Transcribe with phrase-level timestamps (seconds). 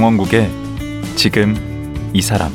[0.00, 0.50] 강원국의
[1.14, 1.54] 지금
[2.14, 2.50] 이 사람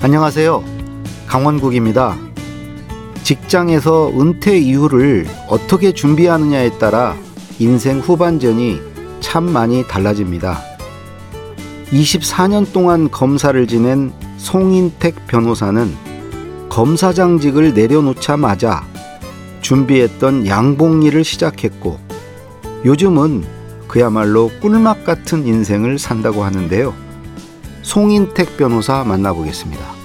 [0.00, 0.64] 안녕하세요.
[1.26, 2.16] 강원국입니다.
[3.24, 7.14] 직장에서 은퇴 이후를 어떻게 준비하느냐에 따라
[7.58, 8.80] 인생 후반전이
[9.20, 10.58] 참 많이 달라집니다.
[11.90, 15.94] 24년 동안 검사를 지낸 송인택 변호사는
[16.70, 18.88] 검사장직을 내려놓자마자
[19.60, 21.98] 준비했던 양봉일을 시작했고
[22.84, 23.44] 요즘은
[23.88, 26.94] 그야말로 꿀맛 같은 인생을 산다고 하는데요.
[27.82, 30.00] 송인택 변호사 만나보겠습니다.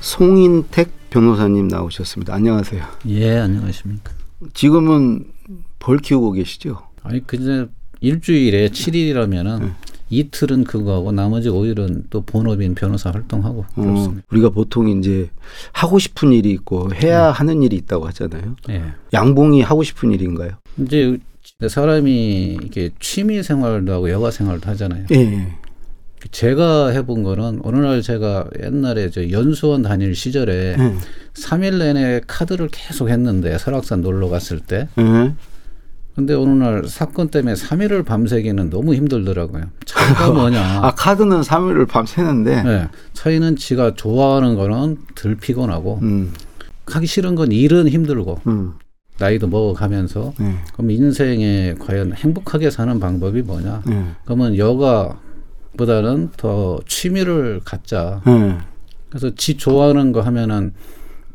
[0.00, 2.34] 송인택 변호사님 나오셨습니다.
[2.34, 2.84] 안녕하세요.
[3.08, 4.12] 예, 안녕하십니까.
[4.52, 5.24] 지금은
[5.78, 6.78] 벌 키우고 계시죠?
[7.02, 9.70] 아니 그냥 일주일에 7일이라면은 네.
[10.10, 14.22] 이틀은 그거 하고 나머지 5일은 또 본업인 변호사 활동하고 어, 그렇습니다.
[14.30, 15.30] 우리가 보통 이제
[15.72, 18.56] 하고 싶은 일이 있고 해야 하는 일이 있다고 하잖아요.
[18.70, 18.84] 예.
[19.12, 20.52] 양봉이 하고 싶은 일인가요?
[20.78, 21.18] 이제
[21.68, 25.06] 사람이 이게 취미 생활도 하고 여가 생활도 하잖아요.
[25.12, 25.56] 예.
[26.30, 30.94] 제가 해본 거는 어느 날 제가 옛날에 저 연수원 다닐 시절에 예.
[31.34, 35.34] 3일 내내 카드를 계속 했는데 설악산 놀러 갔을 때 예.
[36.14, 39.64] 근데 어느 날 사건 때문에 3일을 밤새기는 너무 힘들더라고요.
[39.84, 40.80] 차이가 뭐냐.
[40.82, 42.62] 아 카드는 3일을 밤새는데.
[42.62, 42.88] 네.
[43.14, 46.32] 차이는 지가 좋아하는 거는 덜 피곤하고 음.
[46.86, 48.74] 하기 싫은 건 일은 힘들고 음.
[49.18, 50.54] 나이도 먹어가면서 예.
[50.72, 53.82] 그럼 인생에 과연 행복하게 사는 방법이 뭐냐?
[53.90, 54.04] 예.
[54.24, 55.18] 그러면 여가
[55.76, 58.20] 보다는 더 취미를 갖자.
[58.26, 58.58] 예.
[59.08, 60.72] 그래서 지 좋아하는 거 하면은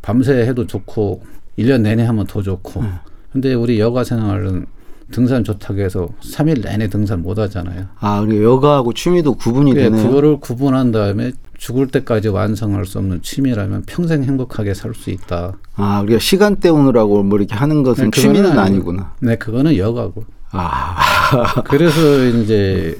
[0.01, 1.23] 밤새 해도 좋고
[1.57, 2.83] 1년 내내 하면 더 좋고.
[3.31, 4.65] 근데 우리 여가 생활은
[5.11, 7.85] 등산 좋다고 해서 3일 내내 등산 못 하잖아요.
[7.99, 10.07] 아, 우리 여가하고 취미도 구분이 그게 되네요.
[10.07, 15.53] 그거를 구분한 다음에 죽을 때까지 완성할 수 없는 취미라면 평생 행복하게 살 수 있다.
[15.75, 18.57] 아, 우리가 시간 때우느라고 뭐 이렇게 하는 것은 네, 취미는.
[18.57, 19.13] 아니구나.
[19.19, 20.23] 네, 그거는 여가고.
[20.51, 22.95] 아, 그래서 이제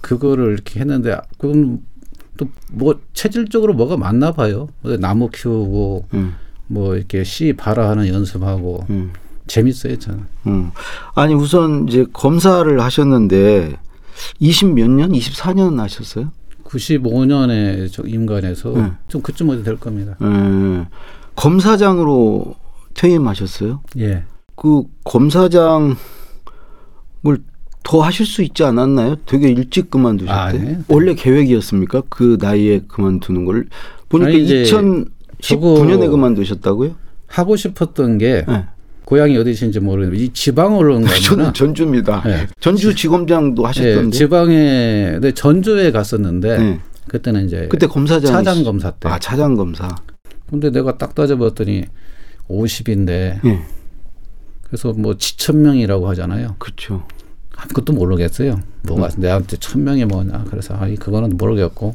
[0.00, 1.80] 그거를 이렇게 했는데 그럼
[2.36, 4.68] 또뭐 체질적으로 뭐가 맞나 봐요.
[5.00, 6.34] 나무 키우고 음,
[6.66, 9.12] 뭐 이렇게 씨 발화하는 연습하고 음,
[9.46, 10.24] 재밌어요 저는.
[10.46, 10.70] 음.
[11.14, 13.76] 아니 우선 이제 검사를 하셨는데
[14.38, 16.30] 20 몇 년, 24년 하셨어요?
[16.64, 18.92] 95년에 저 임관에서 네.
[19.08, 20.16] 좀 그쯤 어디 될 겁니다.
[20.20, 20.86] 예.
[21.34, 22.54] 검사장으로
[22.94, 23.80] 퇴임하셨어요?
[23.98, 24.24] 예.
[24.54, 25.96] 그 검사장을
[27.82, 29.16] 더 하실 수 있지 않았나요?
[29.26, 30.32] 되게 일찍 그만두셨대.
[30.38, 30.78] 아, 네.
[30.88, 32.02] 원래 계획이었습니까?
[32.08, 33.66] 그 나이에 그만두는 걸
[34.08, 35.08] 보니까 아니, 이제 2019년에
[35.40, 36.94] 저거- 그만두셨다고요?
[37.26, 38.64] 하고 싶었던 게 네.
[39.04, 42.22] 고향이 어디신지 모르겠는데 이 지방 언론 저는 가면은 전주입니다.
[42.26, 42.46] 네.
[42.60, 44.16] 전주 지검장도 예, 하셨던데.
[44.16, 46.80] 지방에 네, 전주에 갔었는데 네.
[47.06, 49.08] 그때는 이제 그때 검사장 차장 검사 때.
[49.08, 49.88] 아 차장 검사.
[50.50, 51.84] 근데 내가 딱 따져봤더니
[52.50, 53.60] 50인데 예,
[54.64, 56.56] 그래서 뭐 지천명이라고 하잖아요.
[56.58, 57.04] 그렇죠.
[57.58, 58.60] 아무것도 모르겠어요.
[58.82, 59.20] 뭐가 음.
[59.20, 60.44] 내한테 천 명이 뭐냐.
[60.48, 61.94] 그래서 아이 그거는 모르겠고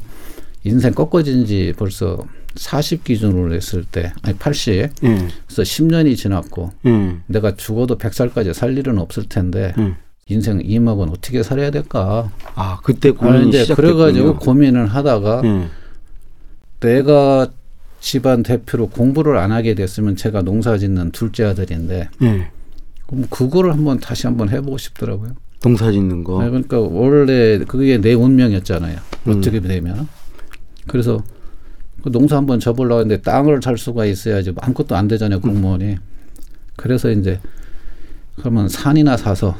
[0.62, 2.22] 인생 꺾어진 지 벌써
[2.56, 4.74] 40 기준으로 했을 때 아니 80.
[4.74, 9.94] 예, 그래서 10년이 지났고 예, 내가 죽어도 100살까지 살 일은 없을 텐데 예.
[10.26, 12.30] 인생 이막은 어떻게 살아야 될까?
[12.54, 13.96] 아 그때 아, 고민이 이제 시작됐군요.
[13.96, 15.68] 그래가지고 고민을 하다가 예,
[16.80, 17.48] 내가
[18.00, 22.50] 집안 대표로 공부를 안 하게 됐으면 제가 농사 짓는 둘째 아들인데 예.
[23.06, 25.32] 그럼 그거를 한번 다시 한번 해보고 싶더라고요.
[25.64, 26.42] 농사 짓는 거.
[26.42, 28.98] 네, 그러니까 원래 그게 내 운명이었잖아요.
[29.28, 29.32] 음.
[29.32, 30.06] 어떻게 되면
[30.86, 31.24] 그래서
[32.02, 35.96] 그 농사 한번 접으려고 했는데 땅을 살 수가 있어야지 아무것도 안 되잖아요 공무원이.
[36.76, 37.40] 그래서 이제
[38.36, 39.56] 그러면 산이나 사서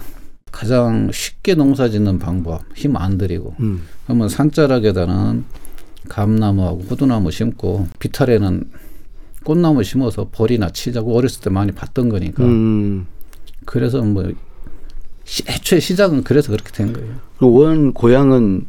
[0.53, 5.45] 가장 쉽게 농사 짓는 방법 힘 안 들이고 음, 그러면 산자락에다는
[6.09, 8.65] 감나무하고 호두나무 심고 비탈에는
[9.43, 13.07] 꽃나무 심어서 벌이나 치자고 어렸을 때 많이 봤던 거니까 음.
[13.65, 14.31] 그래서 뭐
[15.25, 17.15] 시, 애초에 시작은 그래서 그렇게 된 거예요.
[17.39, 18.67] 그원 고향은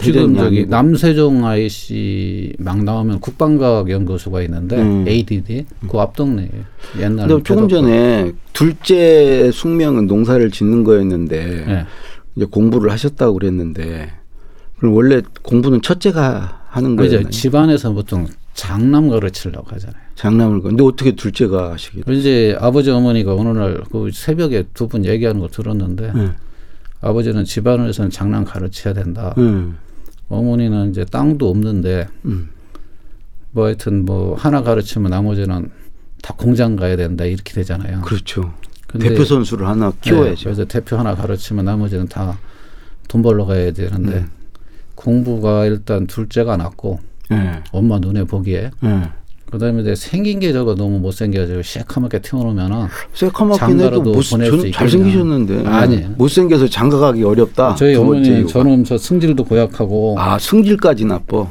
[0.00, 0.66] 지금 저기.
[0.66, 5.04] 남세종 IC 막 나오면 국방과학 연구소가 있는데 음.
[5.06, 6.50] ADD 그 앞동네예요.
[6.98, 11.84] 옛날 조금 전에 둘째 숙명은 농사를 짓는 거였는데 네.
[12.36, 14.10] 이제 공부를 하셨다고 그랬는데
[14.78, 17.30] 그럼 원래 공부는 첫째가 하는 그죠 거예요.
[17.30, 20.01] 집안에서 보통 장남 가르치려고 하잖아요.
[20.14, 22.02] 장남을 근데 어떻게 둘째가 하시게?
[22.02, 22.12] 돼?
[22.14, 26.30] 이제 아버지 어머니가 어느 날 그 새벽에 두 분 얘기하는 거 들었는데 네.
[27.00, 29.34] 아버지는 집안에서는 장난 가르쳐야 된다.
[29.38, 29.76] 음,
[30.28, 32.50] 어머니는 이제 땅도 없는데 음,
[33.50, 35.70] 뭐 하여튼 뭐 하나 가르치면 나머지는
[36.22, 38.02] 다 공장 가야 된다 이렇게 되잖아요.
[38.02, 38.52] 그렇죠.
[38.86, 40.44] 근데 대표 선수를 하나 네, 키워야죠.
[40.44, 42.38] 그래서 대표 하나 가르치면 나머지는 다
[43.08, 44.30] 돈 벌러 가야 되는데 음.
[44.94, 47.00] 공부가 일단 둘째가 낫고
[47.32, 47.62] 예.
[47.72, 49.10] 엄마 눈에 보기에 예.
[49.52, 54.72] 그다음에 이제 생긴 게 저거 너무 못생겨가지고 새카맣게 태어놓으면은 새카맣긴 해도 장가로도 못, 보낼.
[54.72, 56.08] 잘생기셨는데 아니에요.
[56.16, 57.74] 못생겨서 장가가기 어렵다.
[57.74, 58.46] 저희 어머니.
[58.46, 61.46] 저는 저 승질도 고약하고 아 승질까지 나빠.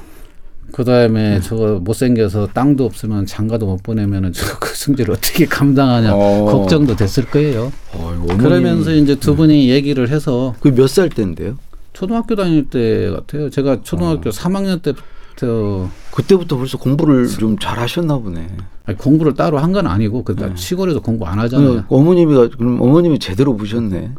[0.71, 1.42] 그다음에 네.
[1.42, 6.45] 저거 못생겨서 땅도 없으면 장가도 못 보내면은 저그 승질 어떻게 감당하냐 어.
[6.45, 7.71] 걱정도 됐을 거예요.
[7.94, 8.38] 어머니.
[8.38, 11.57] 그러면서 이제 두 분이 얘기를 해서 그 몇 살 때인데요?
[11.94, 13.50] 초등학교 다닐 때 같아요.
[13.50, 14.31] 제가 초등학교 어.
[14.31, 14.94] 3학년 때
[15.45, 18.47] 부터 그때부터 벌써 공부를 좀 잘하셨나 보네.
[18.85, 20.51] 아니, 공부를 따로 한 건 아니고 그 네.
[20.55, 21.85] 시골에서 공부 안 하잖아요.
[21.88, 24.11] 어, 어머님이가 그럼 어머님이 제대로 보셨네.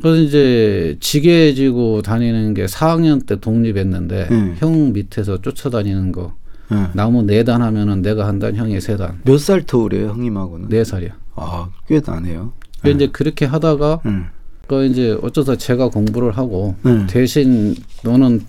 [0.00, 4.54] 그래서 이제 지게 지고 다니는 게 4학년 때 독립했는데 음.
[4.58, 6.34] 형 밑에서 쫓아다니는 거
[6.70, 6.76] 예.
[6.94, 9.18] 나무 네 단 하면은 내가 한 단 형이 세 단.
[9.24, 10.68] 몇 살 터울이에요, 형님하고는?
[10.68, 11.10] 네 살이야.
[11.34, 12.52] 아, 꽤 나네요.
[12.82, 14.26] 그 이제 그렇게 하다가 응.
[14.68, 17.06] 그 이제 어쩌다 제가 공부를 하고 응.
[17.08, 17.74] 대신
[18.04, 18.42] 너는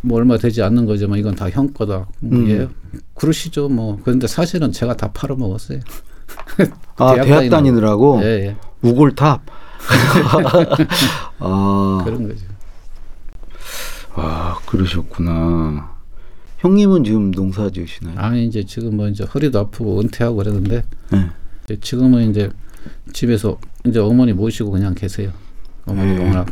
[0.00, 2.06] 뭐 얼마 되지 않는 거지만 이건 다 형 거다.
[2.20, 2.48] 뭐 음.
[2.48, 2.68] 예.
[3.14, 3.98] 그러시죠 뭐.
[4.02, 5.80] 그런데 사실은 제가 다 팔아 먹었어요.
[6.96, 8.56] 아, 대학 대학, 다니느라고 예, 예.
[8.82, 9.42] 우골탑.
[11.40, 12.44] 아, 그런 거죠.
[14.14, 15.90] 아, 그러셨구나.
[16.58, 18.18] 형님은 지금 농사 지으시나요?
[18.18, 21.76] 아니 이제 지금 뭐 이제 허리도 아프고 은퇴하고 그랬는데 네.
[21.80, 22.50] 지금은 이제
[23.14, 25.32] 집에서 이제 어머니 모시고 그냥 계세요.
[25.86, 26.28] 어머니가 네.
[26.28, 26.46] 워낙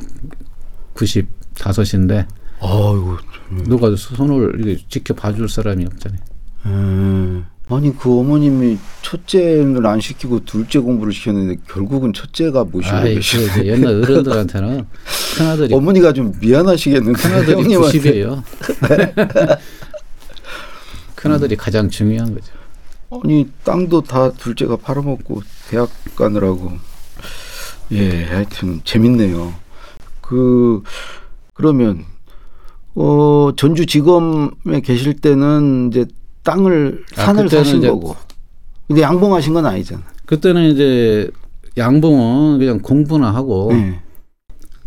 [0.94, 2.26] 95인데
[2.60, 3.16] 아이고.
[3.64, 6.20] 누가 손을 이렇게 지켜봐 줄 사람이 없잖아요.
[6.66, 7.46] 음.
[7.70, 13.10] 아니 그 어머님이 첫째를 안 시키고 둘째 공부를 시켰는데 결국은 첫째가 모시고 그.
[13.10, 14.86] 이제 옛날 어른들한테는
[15.36, 17.98] 큰아들이 어머니가 좀 미안하시겠는데 큰아들이 형님한테.
[17.98, 18.42] 90이에요.
[21.14, 22.52] 큰아들이 가장 중요한 거죠.
[23.10, 26.72] 아니 땅도 다 둘째가 팔아먹고 대학 가느라고
[27.92, 29.54] 예 하여튼 재밌네요
[30.20, 30.82] 그
[31.54, 32.04] 그러면
[33.00, 36.04] 어 전주지검에 계실 때는 이제
[36.42, 38.16] 땅을 아, 산을 그때는 사신 이제- 거고
[38.88, 41.30] 근데 양봉하신 건 아니잖아 그때는 이제
[41.76, 44.00] 양봉은 그냥 공부나 하고 예.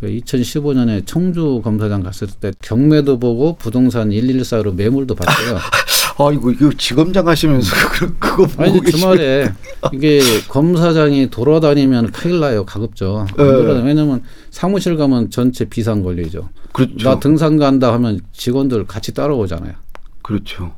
[0.02, 5.58] 그 2015년에 청주 검사장 갔을 때 경매도 보고 부동산 114로 매물도 봤어요.
[6.18, 9.52] 아이고 이거 지검장 하시면서 그- 그거 보고 아니 주말에
[9.94, 13.26] 이게 검사장이 돌아다니면 큰일 나요 가급적.
[13.36, 16.50] 돌아다니- 왜냐면 사무실 가면 전체 비상 걸리죠.
[16.74, 19.74] 그렇죠 나 등산 간다 하면 직원들 같이 따라오잖아요.
[20.22, 20.74] 그렇죠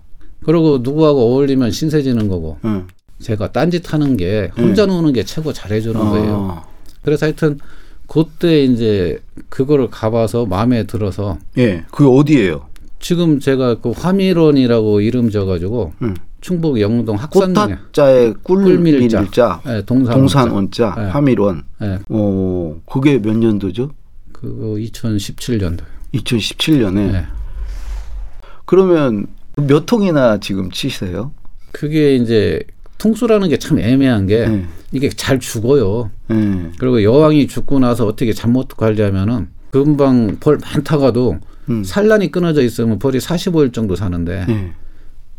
[0.46, 2.84] 그리고 누구하고 어울리면 신세지는 거고 예.
[3.22, 6.52] 제가 딴짓 하는 게 혼자 노는 게 최고 잘해주는 거예요.
[6.52, 6.68] 아,
[7.04, 7.60] 그래서 하여튼
[8.08, 12.68] 그때 이제 그거를 가봐서 마음에 들어서 예 그게 어디예요
[13.04, 16.16] 지금 제가 그 화밀원이라고 이름 지어가지고 음.
[16.40, 19.18] 충북 영동 학산동에 꽃타자에 꿀밀자.
[19.20, 21.10] 꿀밀자 예, 동산 동산 원자 네.
[21.10, 23.92] 화밀원 예, 어 그게 몇 년도죠?
[24.32, 25.82] 그거 2017년도.
[26.14, 27.26] 2017년에 예.
[28.66, 31.34] 그러면 몇 통이나 지금 치세요?
[31.74, 32.62] 그게 이제
[33.00, 34.66] 통수라는 게 참 애매한 게 네.
[34.94, 36.10] 이게 잘 죽어요.
[36.32, 36.72] 예.
[36.80, 41.40] 그리고 여왕이 죽고 나서 어떻게 잘못 관리하면은 금방 벌 많다가도
[41.70, 41.84] 음.
[41.84, 44.74] 산란이 끊어져 있으면 벌이 45일 정도 사는데 예.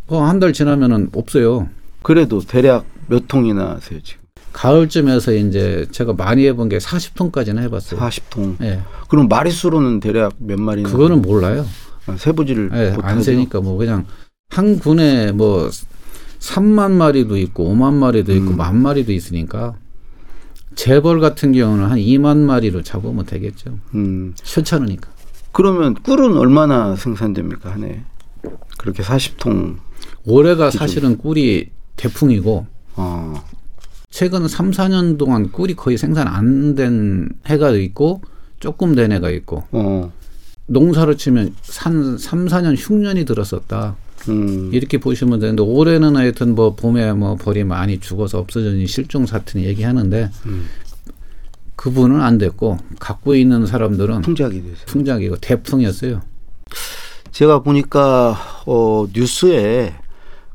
[0.09, 1.69] 한달 지나면은 없어요.
[2.03, 4.23] 그래도 대략 몇 통이나 하세요 지금?
[4.53, 8.01] 가을쯤에서 이제 제가 많이 해본 게 40톤까지는 해봤어요.
[8.01, 8.63] 40통.
[8.63, 10.89] 예, 그럼 마리수로는 대략 몇 마리나?
[10.89, 11.67] 그거는 몰라요.
[12.07, 12.97] 아, 세보지를 예.
[13.03, 14.07] 안 세니까 뭐 그냥
[14.51, 15.71] 한 군에 뭐
[16.39, 18.57] 3만 마리도 있고 5만 마리도 있고 음.
[18.57, 19.75] 만 마리도 있으니까
[20.75, 23.79] 재벌 같은 경우는 한 2만 마리로 잡으면 되겠죠.
[23.95, 24.35] 음.
[24.43, 25.14] 싫잖으니까.
[25.55, 28.03] 그러면 꿀은 얼마나 생산됩니까 한 해?
[28.77, 29.77] 그렇게 40통.
[30.27, 30.79] 올해가 기준.
[30.79, 33.45] 사실은 꿀이 대풍이고 어.
[34.11, 38.21] 최근 3, 4년 동안 꿀이 거의 생산 안 된 해가 있고
[38.61, 40.13] 조금 된 해가 있고 어.
[40.67, 43.97] 농사로 치면 산 3, 4년 흉년이 들었었다.
[44.29, 44.71] 음.
[44.73, 50.31] 이렇게 보시면 되는데 올해는 하여튼 뭐 봄에 뭐 벌이 많이 죽어서 없어졌니 실종 사태니 얘기하는데
[50.47, 50.67] 음.
[51.85, 54.87] 그분은 안 됐고 갖고 있는 사람들은 풍작이 돼서.
[54.87, 56.23] 풍작이고 대풍이었어요.
[57.31, 59.93] 제가 보니까 어 뉴스에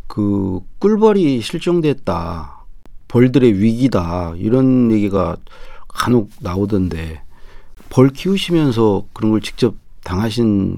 [0.08, 2.66] 그 꿀벌이 실종됐다.
[3.08, 4.34] 벌들의 위기다.
[4.38, 5.38] 이런 얘기가
[5.88, 7.22] 간혹 나오던데
[7.90, 10.78] 벌 키우시면서 그런 걸 직접 당하신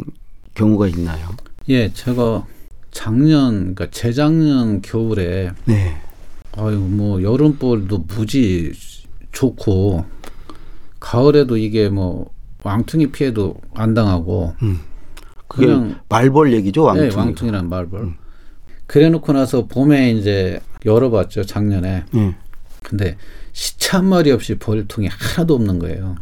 [0.53, 1.29] 경우가 있나요?
[1.69, 2.45] 예, 제가
[2.91, 5.95] 작년 그러니까 재작년 겨울에 네.
[6.57, 8.73] 아유 뭐 여름벌도 무지
[9.31, 10.19] 좋고
[11.01, 12.29] 가을에도 이게 뭐
[12.63, 14.79] 왕퉁이 피해도 안 당하고 음.
[15.49, 17.09] 그냥 말벌 얘기죠, 왕퉁이.
[17.09, 18.13] 네, 왕퉁이란 말벌.
[18.87, 22.05] 그래놓고 나서 봄에 이제 열어봤죠 작년에.
[22.13, 22.35] 네.
[22.81, 23.17] 근데
[24.03, 26.15] 마리 없이 벌통이 하나도 없는 거예요.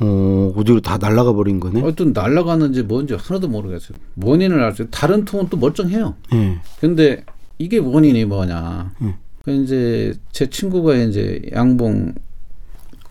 [0.00, 1.82] 어, 어디로 다 날아가 버린 거네.
[1.82, 3.96] 어떤 날아가는지 뭔지 하나도 모르겠어요.
[4.20, 4.88] 원인을 알 수.
[4.90, 6.16] 다른 통은 또 멀쩡해요.
[6.32, 6.58] 예.
[6.80, 7.24] 근데
[7.58, 8.92] 이게 원인이 뭐냐?
[9.02, 9.14] 음.
[9.44, 12.14] 그 이제 제 친구가 이제 양봉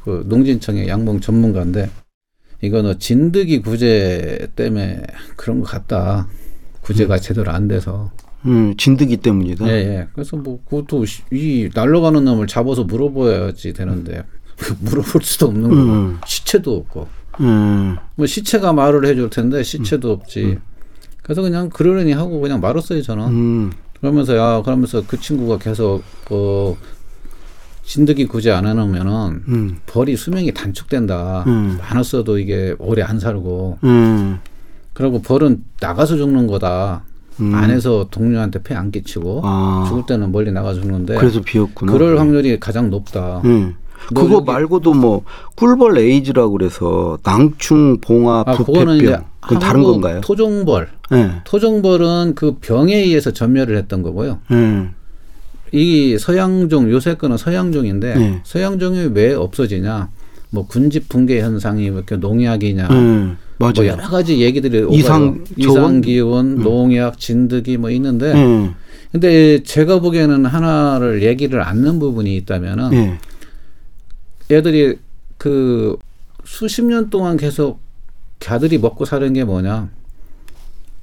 [0.04, 1.90] 그 농진청의 양봉 전문가인데
[2.62, 5.04] 이거는 진드기 구제 때문에
[5.36, 6.28] 그런 것 같다.
[6.82, 8.12] 구제가 제대로 안 돼서.
[8.46, 9.68] 음, 진드기 때문이다.
[9.70, 10.08] 예, 예.
[10.14, 14.24] 그래서 뭐 그것도 시- 이 날아가는 놈을 잡아서 물어봐야지 되는데
[14.82, 16.20] 물어볼 수도 없는 거고 음.
[16.28, 17.08] 시체도 없고
[17.40, 17.96] 음.
[18.16, 20.58] 뭐 시체가 말을 해줄 텐데 시체도 없지.
[21.22, 23.28] 그래서 그냥 그러려니 하고 그냥 말았어요 저는.
[23.28, 23.72] 음.
[24.02, 26.76] 그러면서 야 그러면서 그 친구가 계속 그
[27.84, 29.78] 진드기 구제 안 해놓으면은 음.
[29.86, 31.44] 벌이 수명이 단축된다.
[31.48, 31.78] 음.
[31.80, 33.80] 많았어도 이게 오래 안 살고.
[33.84, 34.40] 음.
[34.94, 37.04] 그리고 벌은 나가서 죽는 거다.
[37.40, 37.54] 음.
[37.56, 39.86] 안에서 동료한테 폐 안 끼치고 아.
[39.88, 41.92] 죽을 때는 멀리 나가 죽는데 그래서 비었구나.
[41.92, 43.42] 그럴 확률이 가장 높다.
[43.46, 43.76] 음.
[44.12, 45.24] 너 그거 말고도 뭐
[45.56, 49.26] 꿀벌 에이즈라고 그래서 낭충, 봉화, 아, 그거는 이제 부패병.
[49.42, 50.22] 그건 다른 건가요?
[50.22, 50.90] 토종벌.
[51.14, 51.32] 예.
[51.46, 54.40] 토종벌은 그 병에 의해서 전멸을 했던 거고요.
[54.52, 54.90] 예.
[55.74, 58.42] 이 서양종 요새 거는 서양종인데 네.
[58.44, 60.10] 서양종이 왜 없어지냐?
[60.52, 62.88] 뭐 군집 붕괴 현상이 이렇게 농약이냐?
[62.92, 62.96] 예.
[63.58, 63.90] 뭐 맞아요.
[63.90, 65.44] 여러 가지 얘기들이 이상?
[65.58, 68.72] 이상 기온, 농약, 진드기 뭐 있는데 예.
[69.12, 74.56] 근데 제가 보기에는 하나를 얘기를 않는 부분이 있다면은 예.
[74.56, 74.98] 얘들이
[75.40, 75.98] 그
[76.46, 77.80] 수십 년 동안 계속
[78.40, 79.90] 걔들이 먹고 사는 게 뭐냐?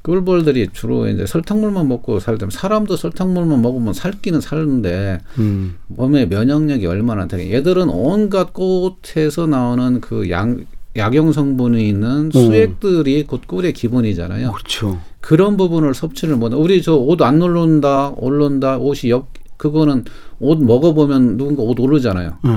[0.02, 5.76] 꿀벌들이 주로 이제 설탕물만 먹고 살다면 사람도 설탕물만 먹으면 살기는 사는데 음.
[5.88, 10.64] 몸의 면역력이 얼마나 되게 얘들은 온갖 꽃에서 나오는 그 양,
[10.96, 14.52] 약용 성분이 있는 수액들이 곧 꿀의 기본이잖아요.
[14.52, 14.98] 그렇죠.
[15.20, 16.52] 그런 부분을 섭취를 못.
[16.54, 19.28] 우리 저 옷안 오른다, 오른다, 옷이 역
[19.58, 20.06] 그거는
[20.40, 22.38] 옷 먹어보면 누군가 옷 오르잖아요.
[22.46, 22.50] 예.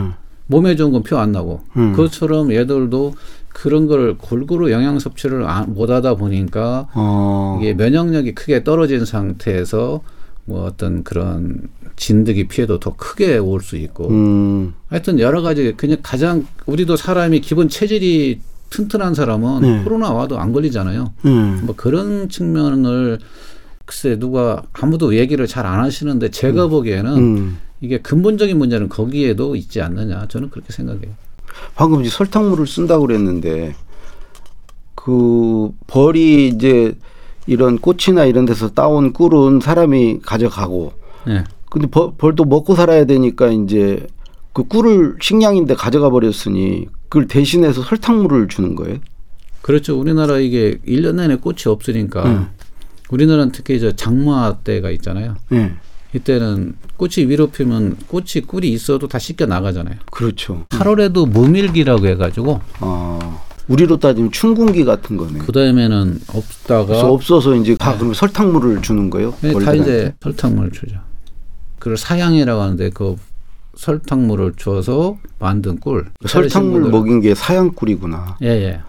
[0.47, 1.61] 몸에 좋은 건 표 안 나고.
[1.75, 1.91] 음.
[1.93, 3.13] 그것처럼 얘들도
[3.53, 7.59] 그런 걸 골고루 영양 섭취를 안- 못하다 보니까 어.
[7.61, 10.01] 이게 면역력이 크게 떨어진 상태에서
[10.45, 14.73] 뭐 어떤 그런 진드기 피해도 더 크게 올 수 있고 음.
[14.89, 18.41] 하여튼 여러 가지 그냥 가장 우리도 사람이 기본 체질이
[18.71, 19.83] 튼튼한 사람은 네.
[19.83, 21.13] 코로나 와도 안 걸리잖아요.
[21.25, 21.29] 예.
[21.61, 23.19] 뭐 그런 측면을
[23.85, 27.57] 글쎄 누가 아무도 얘기를 잘 안 하시는데 제가 보기에는 음.
[27.81, 31.11] 이게 근본적인 문제는 거기에도 있지 않느냐 저는 그렇게 생각해요.
[31.75, 33.75] 방금 이제 설탕물을 쓴다고 그랬는데
[34.95, 36.95] 그 벌이 이제
[37.45, 40.93] 이런 꽃이나 이런 데서 따온 꿀은 사람이 가져가고
[41.27, 41.43] 네.
[41.69, 44.07] 근데 벌, 벌도 먹고 살아야 되니까 이제
[44.53, 48.99] 그 꿀을 식량인데 가져가 버렸으니 그걸 대신해서 설탕물을 주는 거예요.
[49.61, 49.99] 그렇죠.
[49.99, 52.49] 우리나라 이게 1년 내내 꽃이 없으니까 음.
[53.09, 55.35] 우리나라는 특히 저 장마 때가 있잖아요.
[55.53, 55.73] 예.
[56.13, 59.95] 이때는 꽃이 위로 피면 꽃이 꿀이 있어도 다 씻겨 나가잖아요.
[60.11, 60.65] 그렇죠.
[60.69, 65.39] 8월에도 무밀기라고 해가지고 아, 우리로 따지면 춘궁기 같은 거네.
[65.39, 69.33] 그 다음에는 없다가 없어서 이제 다 그럼 설탕물을 주는 거예요?
[69.41, 69.73] 네, 다?
[69.73, 70.97] 이제 설탕물을 주죠.
[71.79, 73.15] 그걸 사양이라고 하는데 그
[73.75, 76.05] 설탕물을 줘서 만든 꿀.
[76.27, 78.37] 설탕물 친구들은- 먹인 게 사양꿀이구나.
[78.43, 78.79] 예, 예.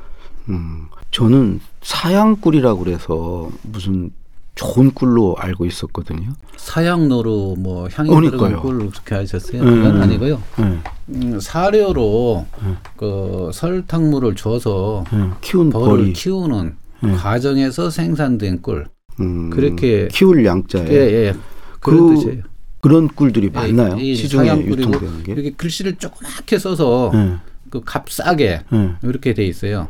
[0.50, 4.10] 음, 저는 사양꿀이라고 그래서 무슨
[4.54, 6.32] 좋은 꿀로 알고 있었거든요.
[6.56, 8.08] 사양노루 뭐 향이.
[8.08, 9.62] 들어간 꿀 그렇게 하셨어요?
[9.62, 9.82] 음.
[9.82, 10.40] 그건 아니고요.
[10.60, 12.76] 예, 음, 사료로 음.
[12.96, 17.14] 그 설탕물을 줘서 예, 키운 벌을 키우는 음.
[17.16, 18.86] 과정에서 생산된 꿀.
[19.20, 20.94] 음, 그렇게 키울 양자에 예,
[21.28, 21.34] 예.
[21.80, 22.42] 그런 그 뜻이에요.
[22.80, 23.96] 그런 꿀들이 많나요?
[23.96, 25.32] 이 시중에 유통되는 게?
[25.32, 27.36] 이렇게 글씨를 조그맣게 써서 예,
[27.70, 28.90] 그 값싸게 예.
[29.02, 29.88] 이렇게 돼 있어요.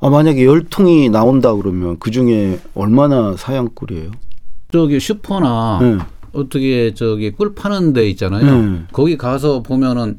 [0.00, 4.10] 아, 만약에 열 통이 나온다 그러면 그 중에 얼마나 사양꿀이에요?
[4.72, 5.98] 저기 슈퍼나 예.
[6.32, 8.44] 어떻게 저기 꿀 파는 데 있잖아요.
[8.44, 8.86] 음.
[8.92, 10.18] 거기 가서 보면은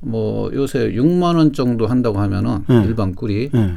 [0.00, 2.84] 뭐 요새 6만 원 정도 한다고 하면은 음.
[2.86, 3.74] 일반 꿀이 예.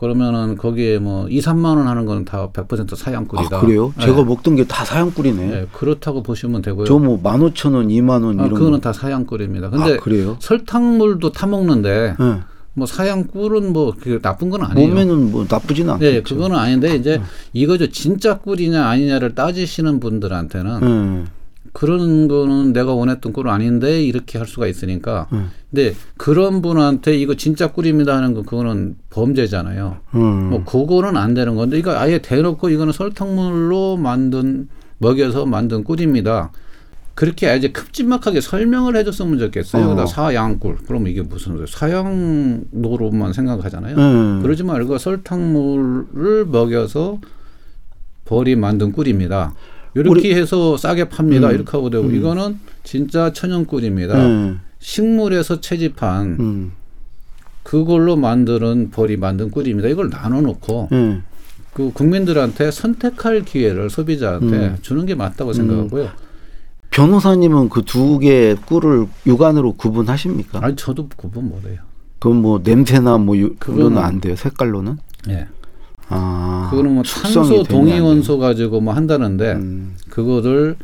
[0.00, 3.58] 그러면은 거기에 뭐 2, 3만 원 하는 건다100% 사양 꿀이다.
[3.58, 3.92] 아, 그래요?
[4.00, 4.06] 예.
[4.06, 5.52] 제가 먹던 게 다 사양꿀이네.
[5.52, 6.86] 예, 그렇다고 보시면 되고요.
[6.86, 8.84] 저뭐만 오천 원, 이만 원 아, 이런 그거는 거.
[8.88, 9.68] 다 사양 꿀입니다.
[9.68, 10.36] 근데 아?
[10.40, 12.38] 설탕물도 타 먹는데 예.
[12.76, 14.88] 뭐 사양 꿀은 뭐 그 나쁜 건 아니에요.
[14.88, 16.12] 몸에는 뭐 나쁘진 않겠죠.
[16.12, 17.20] 네, 그거는 아닌데 이제
[17.52, 21.24] 이거죠 진짜 꿀이냐 아니냐를 따지시는 분들한테는 예.
[21.72, 25.26] 그런 거는 내가 원했던 꿀은 아닌데 이렇게 할 수가 있으니까.
[25.32, 25.50] 음.
[25.70, 29.96] 근데 그런 분한테 이거 진짜 꿀입니다 하는 거 그거는 범죄잖아요.
[30.14, 30.50] 음.
[30.50, 34.68] 뭐 그거는 안 되는 건데 이거 아예 대놓고 이거는 설탕물로 만든
[34.98, 36.52] 먹여서 만든 꿀입니다.
[37.16, 39.92] 그렇게 아주 큼지막하게 설명을 해줬으면 좋겠어요.
[39.92, 40.06] 어.
[40.06, 40.76] 사양꿀.
[40.86, 43.96] 그럼 이게 무슨 사양로로만 생각하잖아요.
[43.96, 44.42] 예.
[44.42, 47.18] 그러지 말고 설탕물을 먹여서
[48.26, 49.54] 벌이 만든 꿀입니다.
[49.94, 51.48] 이렇게 해서 싸게 팝니다.
[51.48, 51.54] 음.
[51.54, 54.18] 이렇게 하고 되고 이거는 진짜 천연 꿀입니다.
[54.18, 54.54] 예.
[54.78, 56.72] 식물에서 채집한 음.
[57.62, 59.88] 그걸로 만드는 벌이 만든 꿀입니다.
[59.88, 61.22] 이걸 나눠놓고 예.
[61.72, 64.76] 그 국민들한테 선택할 기회를 소비자한테 음.
[64.82, 66.25] 주는 게 맞다고 생각하고요.
[66.96, 70.60] 변호사님은 그 두 개의 꿀을 육안으로 구분하십니까?
[70.62, 71.80] 아니 저도 구분 못해요.
[72.18, 74.34] 그건 뭐 냄새나 뭐 유, 그거는 안 돼요.
[74.34, 74.96] 색깔로는.
[75.28, 75.46] 예.
[76.08, 76.68] 아.
[76.70, 79.52] 그거는 뭐 탄소 되냐, 안 동위 원소 가지고 뭐 한다는데.
[79.52, 79.96] 음.
[80.08, 80.76] 그거를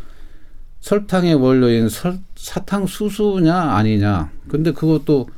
[0.81, 4.31] 설탕의 원료인 설, 사탕수수냐 아니냐.
[4.49, 5.29] 근데 그것도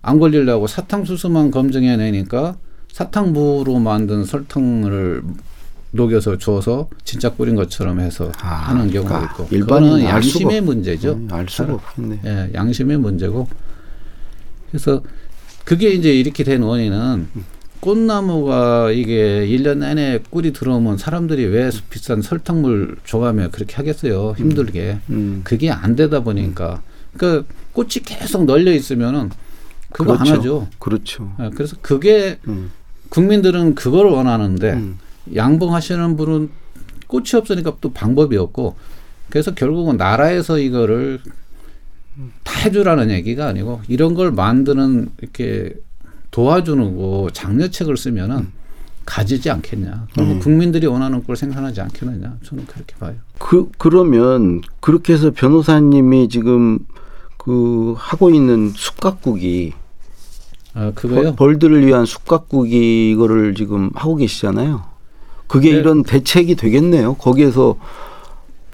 [0.00, 2.56] 안 걸리려고 사탕수수만 검증해내니까
[2.92, 5.22] 사탕부로 만든 설탕을
[5.92, 10.40] 녹여서 줘서 진짜 꿀인 것처럼 해서 아, 하는 경우가 그러니까 있고 일반인은 그거는 알 수가
[10.44, 11.12] 양심의 없- 문제죠.
[11.12, 12.20] 음, 알 수가 없겠네.
[12.24, 13.48] 예, 양심의 문제고.
[14.70, 15.02] 그래서
[15.64, 17.28] 그게 이제 이렇게 된 원인은
[17.80, 24.34] 꽃나무가 이게 일 년 내내 꿀이 들어오면 사람들이 왜 비싼 설탕물 줘가며 그렇게 하겠어요.
[24.36, 24.98] 힘들게.
[25.10, 25.40] 음.
[25.44, 26.82] 그게 안 되다 보니까.
[27.16, 29.30] 그러니까 꽃이 계속 널려 있으면은
[29.92, 30.32] 그거 그렇죠.
[30.32, 30.68] 안 하죠.
[30.78, 31.34] 그렇죠.
[31.40, 32.70] 예, 그래서 그게 음.
[33.08, 34.98] 국민들은 그걸 원하는데 음.
[35.34, 36.50] 양봉하시는 분은
[37.06, 38.76] 꽃이 없으니까 또 방법이 없고
[39.28, 41.20] 그래서 결국은 나라에서 이거를
[42.42, 45.74] 다 해주라는 얘기가 아니고 이런 걸 만드는 이렇게
[46.30, 48.48] 도와주는 거 장려책을 쓰면은
[49.06, 50.06] 가지지 않겠냐.
[50.12, 50.40] 그러면 음.
[50.40, 52.36] 국민들이 원하는 걸 생산하지 않겠느냐.
[52.44, 53.14] 저는 그렇게 봐요.
[53.38, 56.78] 그 그러면 그렇게 해서 변호사님이 지금
[57.36, 59.72] 그 하고 있는 쑥갓국이
[60.74, 61.34] 아, 그거요?
[61.34, 64.84] 벌- 벌들을 위한 쑥갓국이 이거를 지금 하고 계시잖아요.
[65.50, 65.78] 그게 네.
[65.78, 67.14] 이런 대책이 되겠네요.
[67.14, 67.76] 거기에서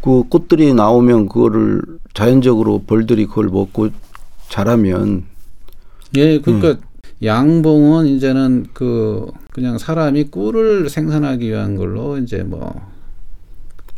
[0.03, 1.81] 그 꽃들이 나오면 그거를
[2.13, 3.89] 자연적으로 벌들이 그걸 먹고
[4.51, 5.25] 자라면
[6.17, 6.77] 예, 그러니까
[7.25, 12.79] 양봉은 이제는 그 그냥 사람이 꿀을 생산하기 위한 걸로 이제 뭐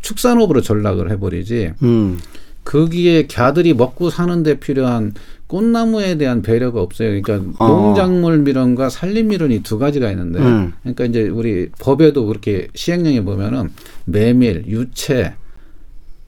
[0.01, 2.17] 축산업으로 전락을 해버리지 음,
[2.63, 5.13] 거기에 갸들이 먹고 사는데 필요한
[5.49, 7.19] 꽃나무에 대한 배려가 없어요.
[7.21, 7.67] 그러니까 어.
[7.67, 10.73] 농작물 밀원과 산림 밀원이 두 가지가 있는데, 음.
[10.83, 13.71] 그러니까 이제 우리 법에도 그렇게 시행령에 보면은
[14.05, 15.33] 메밀, 유채,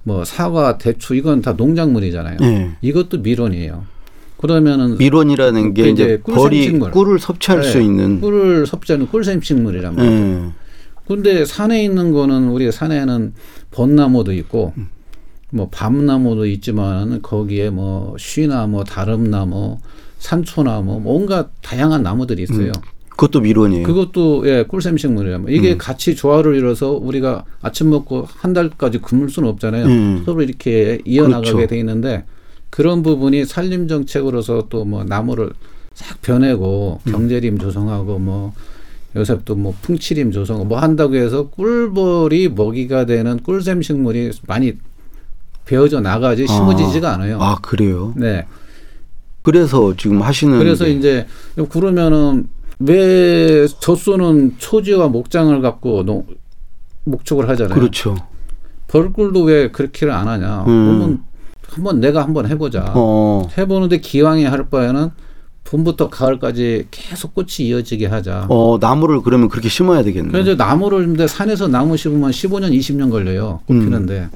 [0.03, 2.37] 뭐 사과, 대추 이건 다 농작물이잖아요.
[2.39, 2.71] 네.
[2.81, 3.85] 이것도 밀원이에요.
[4.37, 6.79] 그러면은 밀원이라는 게그 이제 벌이.
[6.79, 8.19] 꿀을 섭취할 네, 수 있는.
[8.21, 10.17] 꿀을 섭취하는 꿀샘식물이란 말이에요.
[10.17, 10.61] 예.
[11.07, 13.33] 근데 산에 있는 거는 우리 산에는
[13.69, 14.73] 벚나무도 있고
[15.51, 19.77] 뭐 밤나무도 있지만 거기에 뭐 쉬나무, 다름나무,
[20.19, 22.71] 산초나무 뭔가 다양한 나무들이 있어요.
[23.09, 23.85] 그것도 밀원이에요.
[23.85, 25.59] 그것도 예 꿀샘 식물이란 말이에요.
[25.59, 29.85] 이게 같이 조화를 이뤄서 우리가 아침 먹고 한 달까지 굶을 수는 없잖아요.
[29.85, 30.23] 음.
[30.25, 31.67] 서로 이렇게 이어나가게 그렇죠.
[31.67, 32.23] 돼 있는데
[32.69, 35.51] 그런 부분이 산림 정책으로서 또 뭐 나무를
[35.93, 37.11] 싹 변해고 음.
[37.11, 38.53] 경제림 조성하고 뭐
[39.15, 44.73] 요새 또 뭐 풍치림 조성하고 뭐 한다고 해서 꿀벌이 먹이가 되는 꿀샘 식물이 많이
[45.65, 47.37] 베어져 나가지 심어지지가 않아요.
[47.41, 48.13] 아 그래요.
[48.15, 48.45] 네.
[49.41, 50.57] 그래서 지금 하시는.
[50.59, 51.27] 그래서 게- 이제
[51.69, 52.47] 그러면은
[52.79, 56.25] 왜 젖소는 초지와 목장을 갖고 농,
[57.05, 57.75] 목축을 하잖아요.
[57.75, 58.15] 그렇죠.
[58.87, 60.65] 벌꿀도 왜 그렇게를 안 하냐?
[60.67, 60.85] 음.
[60.85, 61.23] 그러면
[61.69, 62.91] 한번 내가 한번 해보자.
[62.95, 63.47] 어.
[63.57, 65.09] 해보는데 기왕에 할 바에는
[65.63, 68.47] 봄부터 가을까지 계속 꽃이 이어지게 하자.
[68.49, 70.31] 어 나무를 그러면 그렇게 심어야 되겠네.
[70.31, 73.61] 그래서 나무를 근데 산에서 나무 심으면 15년, 20년 걸려요.
[73.69, 73.79] 음.
[73.79, 74.29] 꽃피는데.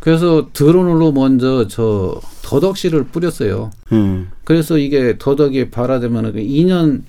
[0.00, 3.70] 그래서 드론으로 먼저 저 더덕씨를 뿌렸어요.
[3.92, 4.30] 음.
[4.44, 7.02] 그래서 이게 더덕이 발화되면 2년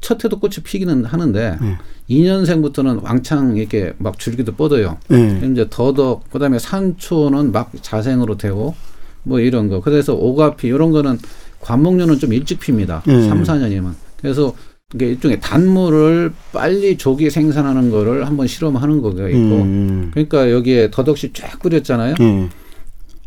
[0.00, 1.78] 첫 해도 꽃이 피기는 하는데 네.
[2.10, 4.98] 2년생부터는 왕창 이렇게 막 줄기도 뻗어요.
[5.08, 5.40] 네.
[5.50, 8.74] 이제 더덕 그다음에 산초는 막 자생으로 되고
[9.22, 9.80] 뭐 이런 거.
[9.80, 11.18] 그래서 오가피 이런 거는
[11.60, 13.02] 관목류는 좀 일찍 핍니다.
[13.06, 13.26] 네.
[13.28, 13.94] 삼 3, 4년이면.
[14.20, 14.54] 그래서
[14.94, 20.10] 이게 일종의 단물을 빨리 조기 생산하는 거를 한번 실험하는 거가 있고 음.
[20.12, 22.14] 그러니까 여기에 더덕씨 쫙 뿌렸잖아요.
[22.20, 22.48] 예.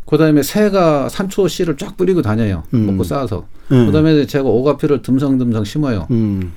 [0.06, 2.62] 그다음에 새가 산초 씨를 쫙 뿌리고 다녀요.
[2.74, 2.86] 음.
[2.86, 3.46] 먹고 쌓아서.
[3.72, 3.86] 예.
[3.86, 6.06] 그다음에 제가 오가피를 듬성듬성 심어요.
[6.12, 6.52] 음.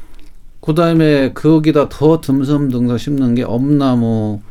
[0.62, 4.42] 그다음에 거기다 더 듬성듬성 심는 게 엄나무,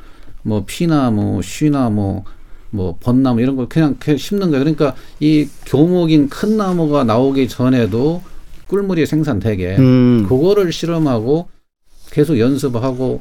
[0.43, 2.25] 뭐 피나무, 쉬나무,
[2.71, 4.65] 뭐 벚나무 이런 걸 그냥 심는 거예요.
[4.65, 8.23] 그러니까 이 교목인 큰 나무가 나오기 전에도
[8.69, 10.27] 꿀물이 생산되게 음.
[10.29, 11.49] 그거를 실험하고
[12.11, 13.21] 계속 연습하고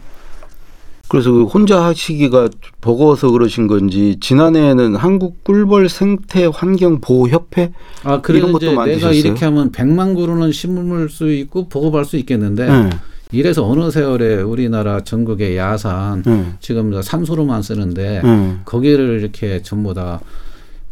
[1.09, 2.49] 그래서 그 혼자 하시기가
[2.81, 7.71] 버거워서 그러신 건지 지난해에는 한국 꿀벌 생태 환경 보호 협회
[8.03, 9.13] 아 이런 것도 이제 내가 만드셨어요?
[9.17, 12.89] 이렇게 하면 100만 그루는 심을 수 있고 보급할 수 있겠는데 예.
[13.31, 16.45] 이래서 어느 세월에 우리나라 전국의 야산 예.
[16.59, 18.57] 지금 산소로만 쓰는데 예.
[18.65, 20.19] 거기를 이렇게 전부 다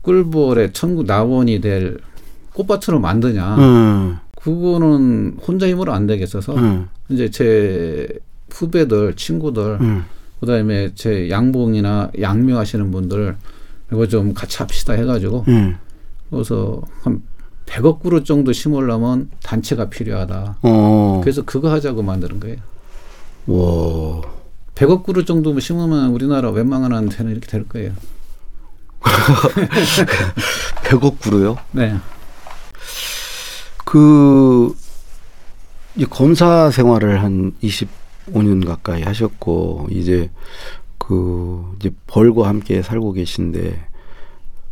[0.01, 1.97] 꿀벌의 천국 나원이 될
[2.53, 4.24] 꽃밭으로 만드냐 예.
[4.45, 6.85] 그거는 혼자 힘으로 안 되겠어서 예.
[7.09, 8.07] 이제 제
[8.51, 10.01] 후배들 친구들 예.
[10.39, 13.35] 그다음에 제 양봉이나 양묘 하시는 분들
[13.91, 15.75] 이거 좀 같이 합시다 해가지고 예.
[16.29, 17.23] 그래서 한
[17.65, 20.59] 100억 그루 정도 심으려면 단체가 필요하다.
[20.61, 21.21] 어.
[21.23, 22.57] 그래서 그거 하자고 만드는 거예요.
[23.47, 24.21] 와.
[24.75, 27.93] 100억 그루 정도 심으면 우리나라 웬만한 데는 이렇게 될 거예요.
[30.85, 31.57] 100억 구로요?
[31.71, 31.95] 네.
[33.95, 34.75] 그,
[35.95, 40.29] 이 검사 생활을 한 25년 가까이 하셨고, 이제
[40.97, 43.87] 그, 이제 벌과 함께 살고 계신데,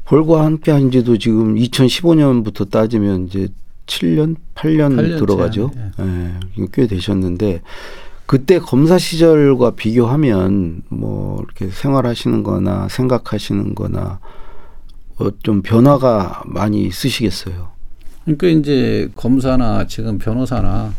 [0.03, 3.47] 벌과 함께 한 지도 지금 2015년부터 따지면 이제
[3.85, 5.71] 7년, 8년, 8년째, 들어가죠.
[5.73, 6.33] 예.
[6.59, 7.61] 예, 꽤 되셨는데,
[8.25, 14.19] 그때 검사 시절과 비교하면 뭐 이렇게 생활하시는 거나 생각하시는 거나
[15.17, 17.72] 어, 좀 변화가 많이 있으시겠어요.
[18.25, 20.93] 그러니까 이제 검사나 지금 변호사나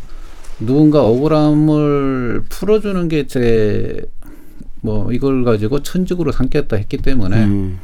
[0.61, 4.03] 누군가 억울함을 풀어주는 게 제
[4.85, 7.79] 뭐 이걸 가지고 천직으로 삼겠다 했기 때문에 음.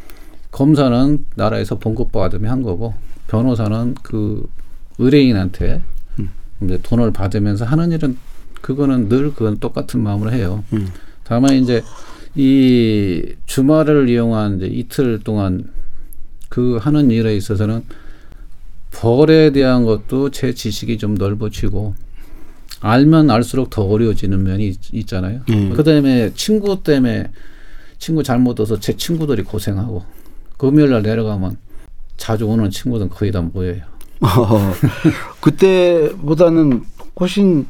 [0.50, 2.92] 검사는 나라에서 봉급 받으면 한 거고
[3.26, 4.46] 변호사는 그
[4.98, 5.80] 의뢰인한테
[6.18, 6.28] 음.
[6.62, 8.18] 이제 돈을 받으면서 하는 일은
[8.60, 10.62] 그거는 늘 그건 똑같은 마음으로 해요.
[10.74, 10.88] 음.
[11.24, 11.82] 다만 이제
[12.34, 15.70] 이 주말을 이용한 이제 이틀 동안
[16.50, 17.82] 그 하는 일에 있어서는
[18.92, 21.94] 벌에 대한 것도 제 지식이 좀 넓어지고
[22.80, 25.40] 알면 알수록 더 어려워지는 면이 있, 있잖아요.
[25.50, 25.74] 음.
[25.74, 27.30] 그다음에 친구 때문에
[27.98, 30.04] 친구 잘못 얻어서 제 친구들이 고생하고
[30.56, 31.56] 금요일 날 내려가면
[32.16, 33.82] 자주 오는 친구들은 거의 다 모여요.
[34.20, 34.72] 어,
[35.40, 36.82] 그때보다는
[37.18, 37.66] 훨씬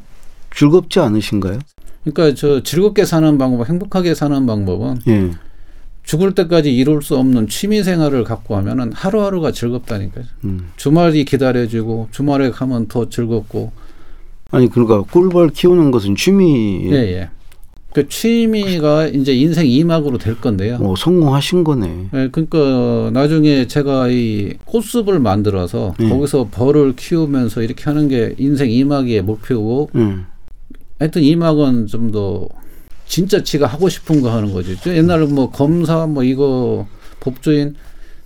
[0.53, 1.59] 즐겁지 않으신가요?
[2.03, 5.31] 그러니까 저 즐겁게 사는 방법, 행복하게 사는 방법은 예.
[6.03, 10.25] 죽을 때까지 이룰 수 없는 취미 생활을 갖고 하면은 하루하루가 즐겁다니까요.
[10.45, 10.71] 음.
[10.75, 13.71] 주말이 기다려지고 주말에 가면 더 즐겁고
[14.49, 17.29] 아니 그러니까 꿀벌 키우는 것은 취미 예 예.
[17.93, 20.77] 그 취미가 이제 인생 2막으로 될 건데요.
[20.81, 22.07] 어, 성공하신 거네.
[22.13, 26.09] 예, 그러니까 나중에 제가 이 꽃숲을 만들어서 음.
[26.09, 30.25] 거기서 벌을 키우면서 이렇게 하는 게 인생 2막의 목표고 음.
[30.99, 32.47] 하여튼 2막은 좀 더
[33.11, 34.77] 진짜 지가 하고 싶은 거 하는 거지.
[34.81, 36.87] 저 옛날에 뭐 검사 뭐 이거
[37.19, 37.75] 법조인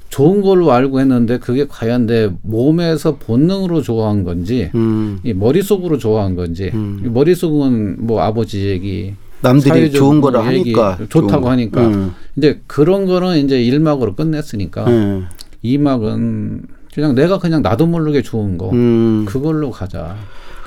[0.10, 5.20] 좋은 걸로 알고 했는데 그게 과연 내 몸에서 본능으로 좋아한 건지 음.
[5.24, 7.02] 이 머릿속으로 좋아한 건지 음.
[7.04, 11.50] 이 머릿속은 뭐 아버지 얘기 남들이 좋은 거를 뭐 얘기, 하니까 좋다고.
[11.50, 11.88] 하니까.
[11.88, 12.14] 음.
[12.36, 15.26] 이제 그런 거는 이제 1막으로 끝냈으니까 음.
[15.64, 16.62] 이 2막은
[16.94, 19.26] 그냥 내가 그냥 나도 모르게 좋은 거 음.
[19.28, 20.16] 그걸로 가자.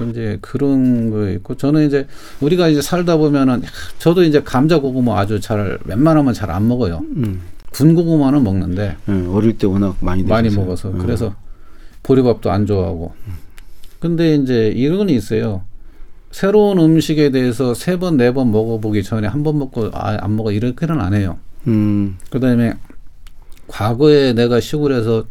[0.05, 2.07] 이제 그런 거 있고 저는 이제
[2.41, 3.63] 우리가 이제 살다 보면은
[3.99, 7.03] 저도 이제 감자 고구마 아주 잘 웬만하면 잘 안 먹어요.
[7.17, 7.41] 음.
[7.71, 9.29] 군 고구마는 먹는데 음.
[9.33, 10.65] 어릴 때 워낙 많이 많이 드셨어요.
[10.65, 10.99] 먹어서 음.
[10.99, 11.35] 그래서
[12.03, 13.13] 보리밥도 안 좋아하고.
[14.01, 15.63] 근데 이제 이런 건 있어요.
[16.31, 20.53] 새로운 음식에 대해서 세 번 네 번 먹어보기 전에 한 번 먹고 아, 안 먹어
[20.53, 21.39] 이렇게는 안 해요.
[21.67, 22.17] 음.
[22.31, 22.75] 그다음에
[23.67, 25.27] 과거에 내가 시골에서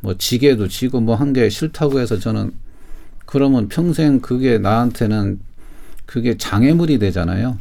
[0.00, 2.52] 뭐 지게도 지고 뭐 한 게 싫다고 해서 저는
[3.32, 5.40] 그러면 평생 그게 나한테는
[6.04, 7.56] 그게 장애물이 되잖아요.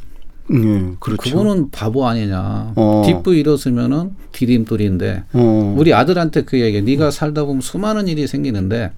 [0.51, 1.21] 예, 그렇죠.
[1.21, 2.73] 그거는 바보 아니냐.
[2.75, 3.03] 어.
[3.05, 5.75] 뒷부 일었으면은 디딤돌인데 어.
[5.77, 6.81] 우리 아들한테 그 얘기.
[6.81, 8.91] 네가 살다 보면 수많은 일이 생기는데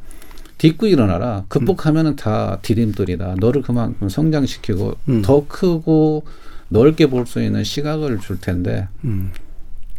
[0.57, 1.43] 딛고 일어나라.
[1.47, 3.35] 극복하면은 다 디딤돌이다.
[3.39, 5.21] 너를 그만큼 성장시키고 음.
[5.21, 6.23] 더 크고
[6.69, 9.29] 넓게 볼 수 있는 시각을 줄 텐데 음.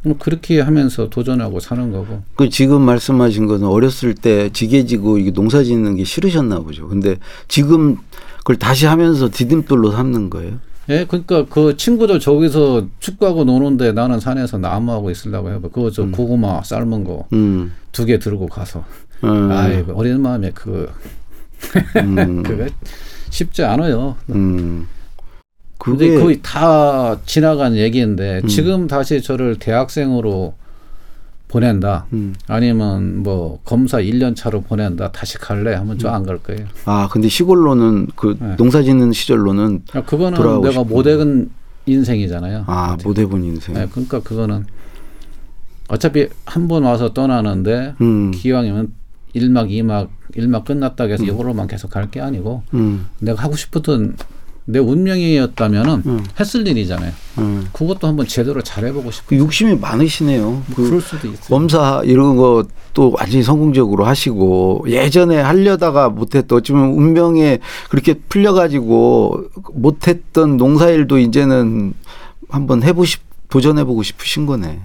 [0.04, 2.22] 뭐 그렇게 하면서 도전하고 사는 거고.
[2.36, 6.88] 그 지금 말씀하신 거는 어렸을 때 지게지고 이게 농사 짓는 게 싫으셨나 보죠.
[6.88, 7.16] 근데
[7.48, 7.96] 지금
[8.38, 10.58] 그걸 다시 하면서 디딤돌로 삼는 거예요.
[10.90, 15.68] 예, 그러니까 그 친구들 저기서 축구하고 노는데 나는 산에서 나무하고 있으려고 해봐.
[15.68, 17.72] 그거 저 고구마 삶은 거두 음.
[18.06, 18.84] 개 들고 가서.
[19.24, 19.50] 음.
[19.50, 20.90] 아이 어린 마음에 그
[21.96, 22.42] 음.
[22.44, 22.66] 그거
[23.30, 24.16] 쉽지 않아요.
[24.30, 24.86] 음.
[25.84, 28.48] 근데 그게 거의 다 지나간 얘기인데 음.
[28.48, 30.54] 지금 다시 저를 대학생으로
[31.48, 32.06] 보낸다.
[32.12, 32.34] 음.
[32.48, 35.12] 아니면 뭐 검사 1년 차로 보낸다.
[35.12, 36.66] 다시 갈래 하면 저 안 갈 거예요.
[36.86, 38.56] 아 근데 시골로는 그 네.
[38.56, 41.50] 농사 짓는 시절로는 야, 그거는 내가 싶은 못해본
[41.86, 42.64] 인생이잖아요.
[42.66, 43.74] 아 못 해본 인생.
[43.74, 44.64] 네, 그러니까 그거는
[45.88, 48.30] 어차피 한 번 와서 떠나는데 음.
[48.32, 48.92] 기왕이면
[49.36, 53.06] 1막, 2막, 1막 끝났다 해서 이걸로만 계속 갈 게 아니고 음.
[53.20, 54.16] 내가 하고 싶었던
[54.66, 56.24] 내 운명이었다면은 음.
[56.40, 57.12] 했을 일이잖아요.
[57.38, 57.68] 음.
[57.72, 60.62] 그것도 한번 제대로 잘해보고 싶고 그 욕심이 많으시네요.
[60.74, 61.48] 그 그럴 수도 있어요.
[61.48, 67.58] 검사 이런 것도 완전히 성공적으로 하시고 예전에 하려다가 못했던 어쩌면 운명에
[67.90, 71.92] 그렇게 풀려가지고 못했던 농사일도 이제는
[72.48, 73.18] 한번 해보시
[73.50, 74.80] 도전해보고 싶으신 거네.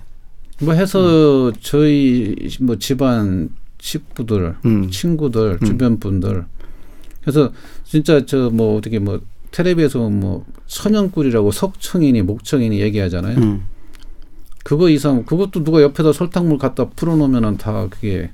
[0.62, 4.89] 뭐 해서 저희 뭐 집안 식구들, 음.
[4.89, 6.44] 친구들, 주변 분들
[7.22, 7.54] 그래서
[7.86, 13.38] 진짜 저 뭐 어떻게 뭐 텔레비에서 뭐 천연꿀이라고 석청이니 목청이니 얘기하잖아요.
[13.38, 13.64] 음.
[14.64, 18.30] 그거 이상 그것도 누가 옆에다 설탕물 갖다 풀어놓으면은 다 그게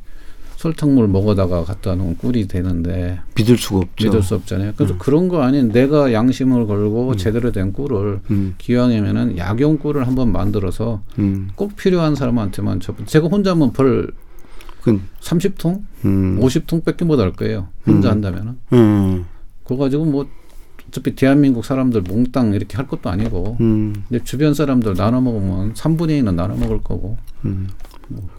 [0.58, 4.08] 설탕물 먹어다가 갖다 놓은 꿀이 되는데 믿을 수가 없죠.
[4.08, 4.74] 믿을 수 없잖아요.
[4.76, 5.00] 그래서 음.
[5.00, 11.04] 그런 거 아닌 내가 양심을 걸고 제대로 된 꿀을 음, 기왕이면은 약용 꿀을 한번 만들어서
[11.20, 12.96] 음, 꼭 필요한 사람한테만 줘.
[13.06, 14.12] 제가 혼자면 벌
[14.82, 17.68] 그, 30통, 음, 50통밖에 못 할 거예요.
[17.86, 18.12] 혼자 음.
[18.14, 18.58] 한다면은.
[18.74, 19.26] 음,
[19.64, 20.28] 그거 가지고 뭐
[20.90, 26.22] 어차피 대한민국 사람들 몽땅 이렇게 할 것도 아니고 음, 이제 주변 사람들 나눠 먹으면 3분의
[26.22, 27.70] 2는 나눠 먹을 거고 음.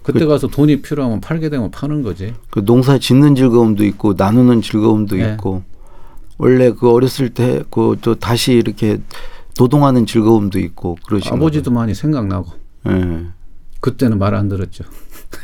[0.03, 2.35] 그때 가서 돈이 필요하면 팔게 되면 파는 거지.
[2.51, 5.33] 그 농사 짓는 즐거움도 있고 나누는 즐거움도 네.
[5.33, 5.65] 있고
[6.39, 8.99] 원래 그 어렸을 때 그 또 다시 이렇게
[9.59, 12.53] 노동하는 즐거움도 있고 그러신 아버지도 많이 생각나고
[12.85, 13.01] 거예요.
[13.23, 13.27] 예.
[13.81, 14.85] 그때는 말 안 들었죠.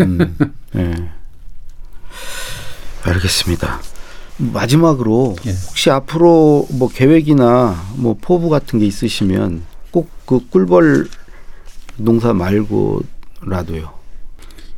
[0.03, 0.37] 음,
[0.77, 0.95] 예.
[3.05, 3.81] 알겠습니다.
[4.38, 5.51] 마지막으로 예.
[5.68, 11.09] 혹시 앞으로 뭐 계획이나 뭐 포부 같은 게 있으시면 꼭 그 꿀벌
[11.99, 13.90] 농사 말고라도요.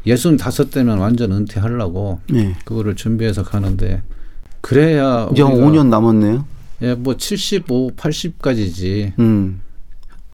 [0.07, 2.57] 예순 다섯 되면 완전 은퇴하려고 네.
[2.65, 4.03] 그거를 준비해서 가는데
[4.61, 6.45] 그래야 이제 한 우리가 5년 남았네요.
[6.83, 9.61] 예, 뭐 75, 80까지지 음.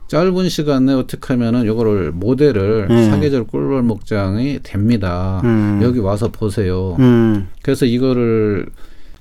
[0.08, 3.10] 짧은 시간에 어떻게 하면은 요거를 모델을 음.
[3.10, 5.40] 사계절 꿀벌 목장이 됩니다.
[5.44, 5.80] 음.
[5.82, 6.96] 여기 와서 보세요.
[6.98, 7.48] 음.
[7.62, 8.66] 그래서 이거를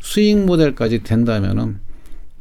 [0.02, 1.80] 수익 모델까지 된다면은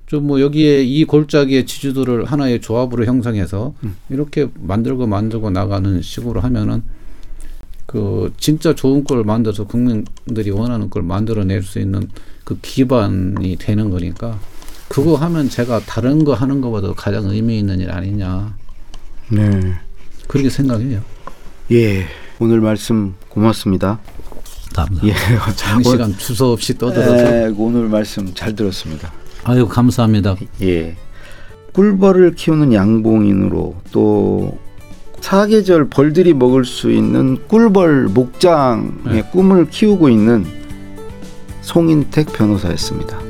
[0.09, 3.97] 좀 뭐 여기에 이 골짜기의 지주들을 하나의 조합으로 형성해서 음.
[4.09, 6.83] 이렇게 만들고 만들고 나가는 식으로 하면은
[7.87, 12.09] 그 진짜 좋은 걸 만들어서 국민들이 원하는 걸 만들어낼 수 있는
[12.45, 14.39] 그 기반이 되는 거니까
[14.89, 18.57] 그거 하면 제가 다른 거 하는 것보다 가장 의미 있는 일 아니냐
[19.31, 19.75] 네.
[20.27, 21.03] 그렇게 생각해요.
[21.71, 22.07] 예.
[22.41, 24.01] 오늘 말씀 고맙습니다.
[24.79, 25.07] 감사합니다.
[25.07, 25.13] 예.
[25.57, 29.13] 장시간 주소 없이 떠들어서 네, 오늘 말씀 잘 들었습니다.
[29.45, 30.37] 아유 감사합니다.
[30.63, 30.97] 예.
[31.73, 34.59] 꿀벌을 키우는 양봉인으로 또
[35.21, 39.23] 사계절 벌들이 먹을 수 있는 꿀벌 목장의 네.
[39.31, 40.47] 꿈을 키우고 있는
[41.63, 43.28] 송인택 변호사였습니다.